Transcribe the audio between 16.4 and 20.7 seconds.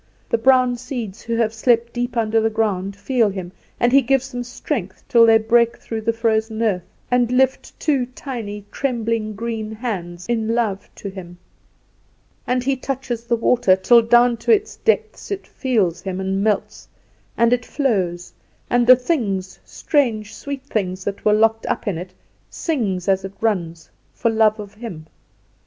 melts, and it flows, and the things, strange sweet